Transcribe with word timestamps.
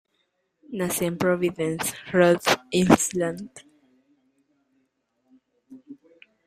Nació 0.71 1.09
en 1.09 1.17
Providence, 1.19 1.93
Rhode 2.11 2.41
Island. 2.71 3.51